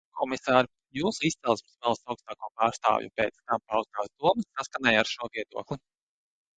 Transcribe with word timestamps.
Komisār, 0.19 0.69
jūsu 0.99 1.27
izcelsmes 1.29 1.75
valsts 1.85 2.09
augsto 2.15 2.49
pārstāvju 2.63 3.13
pēc 3.21 3.39
tam 3.45 3.65
paustās 3.69 4.13
domas 4.27 4.53
saskanēja 4.57 5.07
ar 5.07 5.17
šo 5.17 5.35
viedokli. 5.35 5.85